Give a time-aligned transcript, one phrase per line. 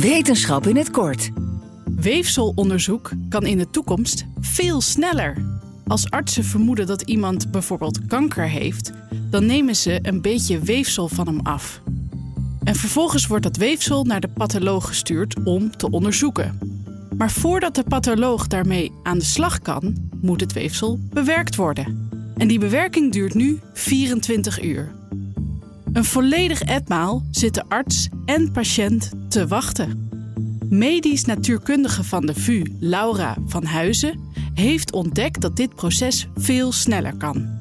[0.00, 1.30] Wetenschap in het kort.
[1.84, 5.36] Weefselonderzoek kan in de toekomst veel sneller.
[5.86, 8.92] Als artsen vermoeden dat iemand bijvoorbeeld kanker heeft,
[9.30, 11.80] dan nemen ze een beetje weefsel van hem af.
[12.64, 16.58] En vervolgens wordt dat weefsel naar de patholoog gestuurd om te onderzoeken.
[17.16, 22.08] Maar voordat de patholoog daarmee aan de slag kan, moet het weefsel bewerkt worden.
[22.36, 24.92] En die bewerking duurt nu 24 uur.
[25.92, 30.08] Een volledig etmaal zitten arts en patiënt te wachten.
[30.68, 34.20] Medisch natuurkundige van de VU, Laura van Huizen,
[34.54, 37.58] heeft ontdekt dat dit proces veel sneller kan.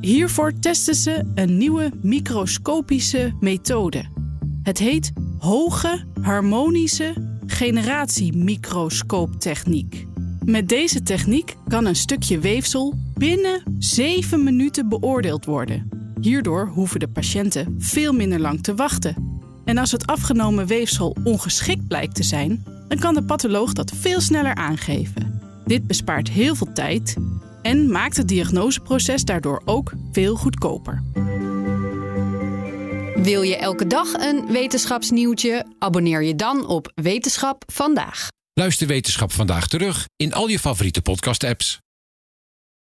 [0.00, 4.04] Hiervoor testen ze een nieuwe microscopische methode.
[4.62, 7.14] Het heet hoge harmonische
[7.46, 10.06] generatiemicroscooptechniek.
[10.44, 15.97] Met deze techniek kan een stukje weefsel binnen 7 minuten beoordeeld worden.
[16.20, 19.40] Hierdoor hoeven de patiënten veel minder lang te wachten.
[19.64, 24.20] En als het afgenomen weefsel ongeschikt blijkt te zijn, dan kan de patholoog dat veel
[24.20, 25.40] sneller aangeven.
[25.64, 27.16] Dit bespaart heel veel tijd
[27.62, 31.02] en maakt het diagnoseproces daardoor ook veel goedkoper.
[33.22, 35.66] Wil je elke dag een wetenschapsnieuwtje?
[35.78, 38.28] Abonneer je dan op Wetenschap vandaag.
[38.52, 41.78] Luister Wetenschap vandaag terug in al je favoriete podcast-apps.